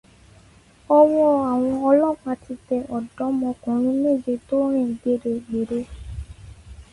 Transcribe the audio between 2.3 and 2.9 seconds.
ti tẹ